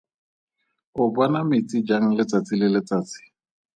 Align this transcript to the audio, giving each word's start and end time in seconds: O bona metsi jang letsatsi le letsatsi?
O 1.01 1.03
bona 1.15 1.41
metsi 1.49 1.77
jang 1.87 2.05
letsatsi 2.17 2.53
le 2.59 2.67
letsatsi? 2.75 3.21